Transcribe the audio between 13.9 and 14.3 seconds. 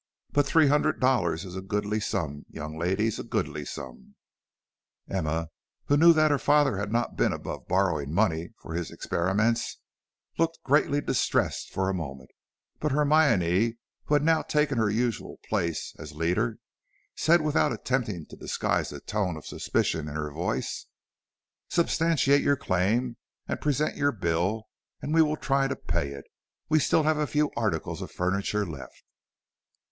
who had